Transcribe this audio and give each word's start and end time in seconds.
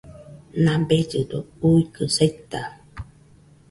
Nabellɨdo 0.63 1.39
uikɨ 1.67 2.03
saita 2.15 2.61